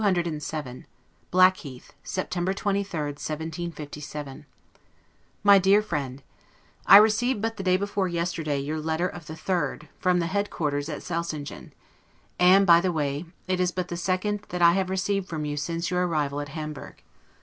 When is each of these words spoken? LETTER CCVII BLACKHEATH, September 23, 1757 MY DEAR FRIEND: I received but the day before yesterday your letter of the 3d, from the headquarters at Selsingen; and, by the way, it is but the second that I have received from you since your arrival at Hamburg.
LETTER 0.01 0.23
CCVII 0.23 0.85
BLACKHEATH, 1.29 1.93
September 2.03 2.53
23, 2.55 2.99
1757 3.01 4.47
MY 5.43 5.57
DEAR 5.59 5.83
FRIEND: 5.83 6.23
I 6.87 6.97
received 6.97 7.39
but 7.39 7.57
the 7.57 7.61
day 7.63 7.77
before 7.77 8.07
yesterday 8.07 8.57
your 8.57 8.79
letter 8.79 9.07
of 9.07 9.27
the 9.27 9.35
3d, 9.35 9.89
from 9.99 10.17
the 10.17 10.25
headquarters 10.25 10.89
at 10.89 11.03
Selsingen; 11.03 11.71
and, 12.39 12.65
by 12.65 12.81
the 12.81 12.91
way, 12.91 13.25
it 13.47 13.59
is 13.59 13.71
but 13.71 13.89
the 13.89 13.95
second 13.95 14.43
that 14.49 14.63
I 14.63 14.73
have 14.73 14.89
received 14.89 15.29
from 15.29 15.45
you 15.45 15.55
since 15.55 15.91
your 15.91 16.07
arrival 16.07 16.41
at 16.41 16.49
Hamburg. 16.49 17.03